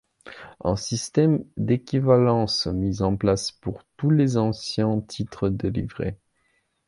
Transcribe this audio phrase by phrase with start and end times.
[0.63, 6.17] Un système d'équivalence mis en place pour tous les anciens titres délivrés.